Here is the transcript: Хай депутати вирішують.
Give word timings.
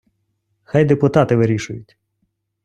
Хай 0.63 0.85
депутати 0.85 1.35
вирішують. 1.35 1.97